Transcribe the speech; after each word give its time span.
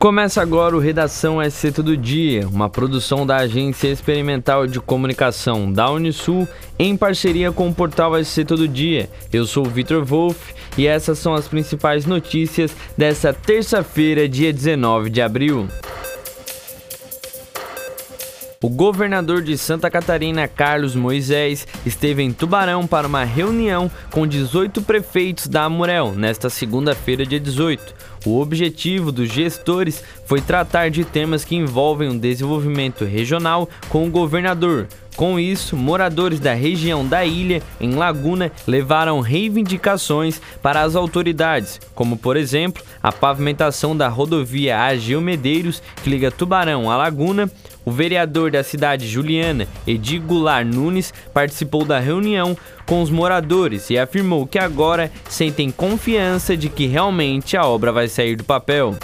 Começa 0.00 0.40
agora 0.40 0.74
o 0.74 0.78
Redação 0.78 1.44
SC 1.44 1.72
Todo 1.72 1.94
Dia, 1.94 2.48
uma 2.48 2.70
produção 2.70 3.26
da 3.26 3.36
Agência 3.36 3.88
Experimental 3.88 4.66
de 4.66 4.80
Comunicação 4.80 5.70
da 5.70 5.90
Unisul 5.90 6.48
em 6.78 6.96
parceria 6.96 7.52
com 7.52 7.68
o 7.68 7.74
portal 7.74 8.12
SC 8.24 8.46
Todo 8.46 8.66
Dia. 8.66 9.10
Eu 9.30 9.44
sou 9.44 9.66
o 9.66 9.68
Vitor 9.68 10.02
Wolff 10.02 10.54
e 10.78 10.86
essas 10.86 11.18
são 11.18 11.34
as 11.34 11.46
principais 11.46 12.06
notícias 12.06 12.74
dessa 12.96 13.34
terça-feira, 13.34 14.26
dia 14.26 14.50
19 14.54 15.10
de 15.10 15.20
abril. 15.20 15.68
O 18.62 18.68
governador 18.68 19.40
de 19.40 19.56
Santa 19.56 19.90
Catarina, 19.90 20.46
Carlos 20.46 20.94
Moisés, 20.94 21.66
esteve 21.86 22.22
em 22.22 22.30
Tubarão 22.30 22.86
para 22.86 23.06
uma 23.06 23.24
reunião 23.24 23.90
com 24.10 24.26
18 24.26 24.82
prefeitos 24.82 25.46
da 25.46 25.64
Amurel 25.64 26.12
nesta 26.12 26.50
segunda-feira, 26.50 27.24
dia 27.24 27.40
18. 27.40 27.94
O 28.26 28.38
objetivo 28.38 29.10
dos 29.10 29.32
gestores 29.32 30.04
foi 30.26 30.42
tratar 30.42 30.90
de 30.90 31.06
temas 31.06 31.42
que 31.42 31.56
envolvem 31.56 32.10
o 32.10 32.18
desenvolvimento 32.18 33.02
regional 33.02 33.66
com 33.88 34.06
o 34.06 34.10
governador, 34.10 34.86
com 35.20 35.38
isso, 35.38 35.76
moradores 35.76 36.40
da 36.40 36.54
região 36.54 37.06
da 37.06 37.26
ilha, 37.26 37.62
em 37.78 37.90
Laguna, 37.90 38.50
levaram 38.66 39.20
reivindicações 39.20 40.40
para 40.62 40.80
as 40.80 40.96
autoridades, 40.96 41.78
como 41.94 42.16
por 42.16 42.38
exemplo 42.38 42.82
a 43.02 43.12
pavimentação 43.12 43.94
da 43.94 44.08
rodovia 44.08 44.80
Agil 44.80 45.20
Medeiros, 45.20 45.82
que 46.02 46.08
liga 46.08 46.30
Tubarão 46.30 46.90
a 46.90 46.96
Laguna. 46.96 47.50
O 47.84 47.90
vereador 47.90 48.50
da 48.50 48.62
cidade 48.62 49.06
Juliana, 49.06 49.68
Edir 49.86 50.22
Goulart 50.22 50.66
Nunes, 50.66 51.12
participou 51.34 51.84
da 51.84 51.98
reunião 51.98 52.56
com 52.86 53.02
os 53.02 53.10
moradores 53.10 53.90
e 53.90 53.98
afirmou 53.98 54.46
que 54.46 54.58
agora 54.58 55.12
sentem 55.28 55.70
confiança 55.70 56.56
de 56.56 56.70
que 56.70 56.86
realmente 56.86 57.58
a 57.58 57.66
obra 57.66 57.92
vai 57.92 58.08
sair 58.08 58.36
do 58.36 58.44
papel. 58.44 58.96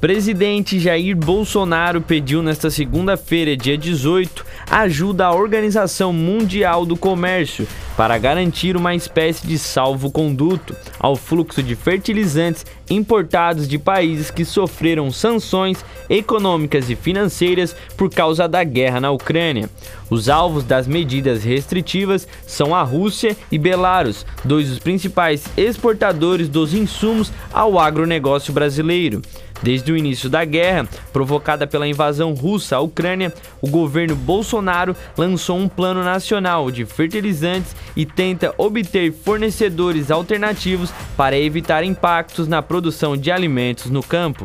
Presidente 0.00 0.78
Jair 0.78 1.16
Bolsonaro 1.16 2.00
pediu 2.00 2.40
nesta 2.40 2.70
segunda-feira, 2.70 3.56
dia 3.56 3.76
18, 3.76 4.46
ajuda 4.70 5.26
à 5.26 5.34
Organização 5.34 6.12
Mundial 6.12 6.86
do 6.86 6.96
Comércio 6.96 7.66
para 7.96 8.16
garantir 8.16 8.76
uma 8.76 8.94
espécie 8.94 9.44
de 9.44 9.58
salvo-conduto 9.58 10.76
ao 11.00 11.16
fluxo 11.16 11.60
de 11.64 11.74
fertilizantes 11.74 12.64
importados 12.90 13.68
de 13.68 13.78
países 13.78 14.30
que 14.30 14.44
sofreram 14.44 15.10
sanções 15.10 15.84
econômicas 16.08 16.88
e 16.90 16.96
financeiras 16.96 17.74
por 17.96 18.10
causa 18.10 18.48
da 18.48 18.64
guerra 18.64 19.00
na 19.00 19.10
Ucrânia. 19.10 19.68
Os 20.10 20.28
alvos 20.28 20.64
das 20.64 20.86
medidas 20.86 21.44
restritivas 21.44 22.26
são 22.46 22.74
a 22.74 22.82
Rússia 22.82 23.36
e 23.52 23.58
Belarus, 23.58 24.24
dois 24.44 24.68
dos 24.68 24.78
principais 24.78 25.44
exportadores 25.56 26.48
dos 26.48 26.72
insumos 26.72 27.30
ao 27.52 27.78
agronegócio 27.78 28.52
brasileiro. 28.52 29.20
Desde 29.60 29.90
o 29.90 29.96
início 29.96 30.30
da 30.30 30.44
guerra, 30.44 30.88
provocada 31.12 31.66
pela 31.66 31.88
invasão 31.88 32.32
russa 32.32 32.76
à 32.76 32.80
Ucrânia, 32.80 33.34
o 33.60 33.68
governo 33.68 34.14
Bolsonaro 34.14 34.94
lançou 35.16 35.58
um 35.58 35.68
plano 35.68 36.02
nacional 36.04 36.70
de 36.70 36.84
fertilizantes 36.84 37.74
e 37.96 38.06
tenta 38.06 38.54
obter 38.56 39.12
fornecedores 39.12 40.10
alternativos 40.10 40.92
para 41.16 41.36
evitar 41.36 41.82
impactos 41.82 42.46
na 42.46 42.62
produção 42.62 42.77
de 43.16 43.30
alimentos 43.30 43.90
no 43.90 44.02
campo. 44.02 44.44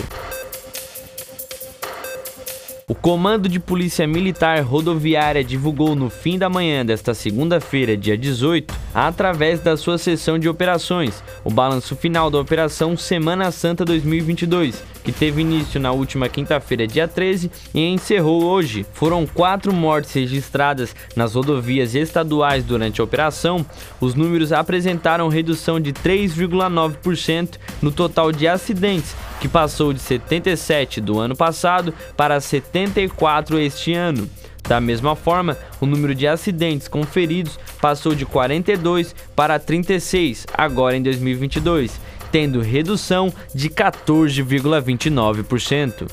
O 2.88 2.94
Comando 2.94 3.48
de 3.48 3.60
Polícia 3.60 4.06
Militar 4.06 4.62
Rodoviária 4.62 5.44
divulgou 5.44 5.96
no 5.96 6.10
fim 6.10 6.38
da 6.38 6.50
manhã 6.50 6.86
desta 6.86 7.14
segunda-feira, 7.14 7.96
dia 7.96 8.18
18, 8.18 8.74
através 8.94 9.60
da 9.60 9.76
sua 9.76 9.98
sessão 9.98 10.38
de 10.38 10.48
operações, 10.48 11.24
o 11.44 11.50
balanço 11.50 11.96
final 11.96 12.30
da 12.30 12.40
Operação 12.40 12.96
Semana 12.96 13.52
Santa 13.52 13.84
2022, 13.84 14.84
que 15.04 15.12
teve 15.12 15.42
início 15.42 15.80
na 15.80 15.92
última 15.92 16.30
quinta-feira, 16.30 16.88
dia 16.88 17.08
13, 17.08 17.52
e 17.74 17.82
encerrou 17.82 18.44
hoje. 18.44 18.86
Foram 18.94 19.26
quatro 19.26 19.74
mortes 19.74 20.14
registradas 20.14 20.96
nas 21.16 21.36
rodovias 21.36 21.96
estaduais 21.96 22.64
durante 22.64 23.02
a 23.02 23.04
operação. 23.04 23.66
Os 24.00 24.16
números 24.16 24.52
apresentaram 24.52 25.28
redução 25.28 25.80
de 25.80 25.92
3,9% 25.92 27.58
no 27.82 27.92
total 27.92 28.32
de 28.32 28.48
acidentes 28.48 29.16
que 29.40 29.48
passou 29.50 29.92
de 29.92 30.00
77 30.00 31.02
do 31.02 31.20
ano 31.20 31.36
passado 31.36 31.94
para 32.16 32.40
74 32.40 33.60
este 33.60 33.94
ano. 33.94 34.30
Da 34.68 34.80
mesma 34.80 35.16
forma, 35.16 35.58
o 35.82 35.86
número 35.86 36.16
de 36.16 36.26
acidentes 36.28 36.88
conferidos 36.88 37.60
passou 37.82 38.16
de 38.16 38.26
42 38.26 39.14
para 39.36 39.60
36 39.60 40.48
agora 40.54 40.96
em 40.96 41.04
2022, 41.04 42.00
tendo 42.32 42.62
redução 42.62 43.34
de 43.54 43.70
14,29%. 43.70 46.08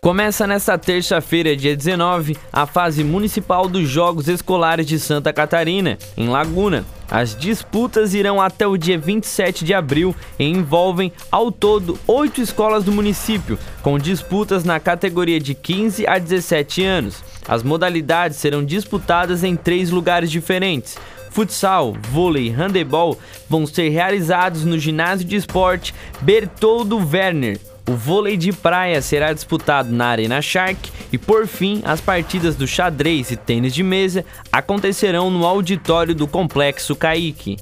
Começa 0.00 0.46
nesta 0.46 0.78
terça-feira, 0.78 1.54
dia 1.54 1.76
19, 1.76 2.34
a 2.50 2.64
fase 2.64 3.04
municipal 3.04 3.68
dos 3.68 3.86
Jogos 3.86 4.28
Escolares 4.28 4.86
de 4.86 4.98
Santa 4.98 5.30
Catarina, 5.30 5.98
em 6.16 6.26
Laguna. 6.26 6.86
As 7.10 7.36
disputas 7.36 8.14
irão 8.14 8.40
até 8.40 8.66
o 8.66 8.78
dia 8.78 8.98
27 8.98 9.62
de 9.62 9.74
abril 9.74 10.16
e 10.38 10.44
envolvem, 10.44 11.12
ao 11.30 11.52
todo, 11.52 11.98
oito 12.06 12.40
escolas 12.40 12.82
do 12.82 12.90
município, 12.90 13.58
com 13.82 13.98
disputas 13.98 14.64
na 14.64 14.80
categoria 14.80 15.38
de 15.38 15.54
15 15.54 16.06
a 16.06 16.18
17 16.18 16.82
anos. 16.82 17.22
As 17.46 17.62
modalidades 17.62 18.38
serão 18.38 18.64
disputadas 18.64 19.44
em 19.44 19.54
três 19.54 19.90
lugares 19.90 20.30
diferentes. 20.30 20.96
Futsal, 21.30 21.94
vôlei 22.10 22.46
e 22.46 22.50
handebol 22.50 23.18
vão 23.50 23.66
ser 23.66 23.90
realizados 23.90 24.64
no 24.64 24.78
ginásio 24.78 25.26
de 25.26 25.36
esporte 25.36 25.94
Bertoldo 26.22 26.96
Werner, 26.96 27.60
o 27.90 27.96
vôlei 27.96 28.36
de 28.36 28.52
praia 28.52 29.02
será 29.02 29.32
disputado 29.32 29.90
na 29.90 30.06
Arena 30.06 30.40
Shark 30.40 30.92
e, 31.12 31.18
por 31.18 31.48
fim, 31.48 31.82
as 31.84 32.00
partidas 32.00 32.54
do 32.54 32.64
xadrez 32.64 33.32
e 33.32 33.36
tênis 33.36 33.74
de 33.74 33.82
mesa 33.82 34.24
acontecerão 34.52 35.28
no 35.28 35.44
auditório 35.44 36.14
do 36.14 36.28
Complexo 36.28 36.94
Caique. 36.94 37.56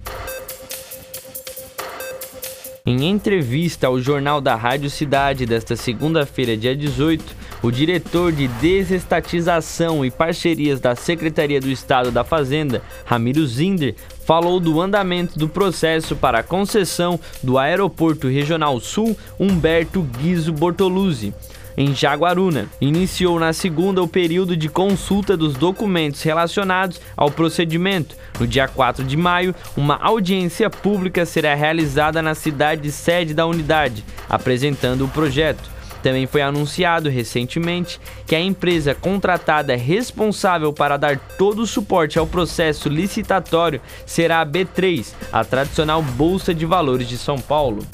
Em 2.89 3.05
entrevista 3.05 3.87
ao 3.87 4.01
Jornal 4.01 4.41
da 4.41 4.55
Rádio 4.55 4.89
Cidade 4.89 5.45
desta 5.45 5.77
segunda-feira, 5.77 6.57
dia 6.57 6.75
18, 6.75 7.23
o 7.63 7.71
diretor 7.71 8.33
de 8.33 8.49
Desestatização 8.49 10.07
e 10.07 10.11
Parcerias 10.11 10.81
da 10.81 10.97
Secretaria 10.97 11.61
do 11.61 11.69
Estado 11.69 12.11
da 12.11 12.25
Fazenda, 12.25 12.81
Ramiro 13.05 13.47
Zinder, 13.47 13.95
falou 14.25 14.59
do 14.59 14.81
andamento 14.81 15.39
do 15.39 15.51
processo 15.51 16.17
para 16.17 16.39
a 16.39 16.43
concessão 16.43 17.21
do 17.43 17.59
Aeroporto 17.59 18.27
Regional 18.27 18.81
Sul 18.81 19.15
Humberto 19.39 20.01
Guizo 20.01 20.51
Bortoluzzi 20.51 21.35
em 21.79 21.95
Jaguaruna. 21.95 22.67
Iniciou 22.81 23.39
na 23.39 23.53
segunda 23.53 24.03
o 24.03 24.09
período 24.09 24.57
de 24.57 24.69
consulta 24.69 25.37
dos 25.37 25.55
documentos 25.55 26.21
relacionados 26.23 27.01
ao 27.17 27.31
procedimento. 27.31 28.17
No 28.41 28.49
dia 28.49 28.67
4 28.67 29.05
de 29.05 29.17
maio, 29.17 29.55
uma 29.77 29.97
audiência 29.97 30.69
pública 30.69 31.25
será 31.25 31.55
realizada 31.55 32.21
na 32.21 32.35
cidade 32.35 32.91
sede 32.91 33.33
da 33.33 33.47
unidade, 33.47 34.05
apresentando 34.29 35.05
o 35.05 35.09
projeto. 35.09 35.71
Também 36.03 36.27
foi 36.27 36.43
anunciado 36.43 37.09
recentemente 37.09 38.01
que 38.27 38.35
a 38.35 38.41
empresa 38.41 38.95
contratada 38.95 39.77
responsável 39.77 40.73
para 40.73 40.97
dar 40.97 41.19
todo 41.39 41.63
o 41.63 41.67
suporte 41.67 42.19
ao 42.19 42.27
processo 42.27 42.89
licitatório 42.89 43.81
será 44.05 44.41
a 44.41 44.47
B3, 44.47 45.13
a 45.33 45.45
tradicional 45.45 46.03
Bolsa 46.03 46.53
de 46.53 46.67
Valores 46.67 47.09
de 47.09 47.17
São 47.17 47.39
Paulo. 47.39 47.87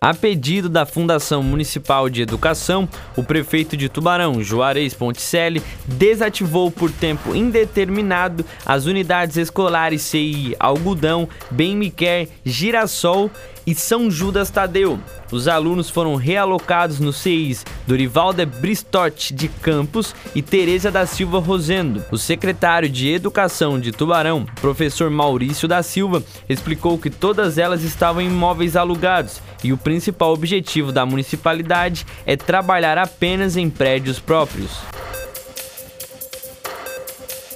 A 0.00 0.14
pedido 0.14 0.68
da 0.68 0.86
Fundação 0.86 1.42
Municipal 1.42 2.08
de 2.08 2.22
Educação, 2.22 2.88
o 3.16 3.24
prefeito 3.24 3.76
de 3.76 3.88
Tubarão, 3.88 4.40
Juarez 4.40 4.94
Ponticelli, 4.94 5.60
desativou 5.88 6.70
por 6.70 6.92
tempo 6.92 7.34
indeterminado 7.34 8.44
as 8.64 8.86
unidades 8.86 9.36
escolares 9.36 10.02
CI 10.02 10.54
Algodão, 10.60 11.28
Bem 11.50 11.74
Miquer, 11.74 12.28
Girassol 12.44 13.28
e 13.68 13.74
São 13.74 14.10
Judas 14.10 14.48
Tadeu. 14.48 14.98
Os 15.30 15.46
alunos 15.46 15.90
foram 15.90 16.14
realocados 16.14 16.98
nos 16.98 17.18
CIs 17.18 17.66
Dorivalda 17.86 18.46
Bristotti 18.46 19.34
de 19.34 19.46
Campos 19.46 20.14
e 20.34 20.40
Tereza 20.40 20.90
da 20.90 21.04
Silva 21.04 21.38
Rosendo. 21.38 22.02
O 22.10 22.16
secretário 22.16 22.88
de 22.88 23.12
Educação 23.12 23.78
de 23.78 23.92
Tubarão, 23.92 24.46
professor 24.58 25.10
Maurício 25.10 25.68
da 25.68 25.82
Silva, 25.82 26.22
explicou 26.48 26.96
que 26.96 27.10
todas 27.10 27.58
elas 27.58 27.82
estavam 27.82 28.22
em 28.22 28.28
imóveis 28.28 28.74
alugados 28.74 29.42
e 29.62 29.70
o 29.70 29.76
principal 29.76 30.32
objetivo 30.32 30.90
da 30.90 31.04
municipalidade 31.04 32.06
é 32.24 32.36
trabalhar 32.36 32.96
apenas 32.96 33.54
em 33.54 33.68
prédios 33.68 34.18
próprios. 34.18 34.78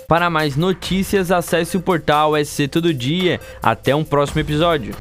Para 0.06 0.28
mais 0.28 0.56
notícias, 0.56 1.32
acesse 1.32 1.78
o 1.78 1.80
portal 1.80 2.34
SC 2.36 2.68
Todo 2.68 2.92
Dia. 2.92 3.40
Até 3.62 3.96
um 3.96 4.04
próximo 4.04 4.42
episódio. 4.42 4.94